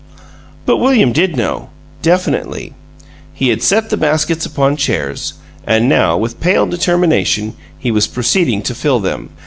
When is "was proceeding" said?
7.91-8.63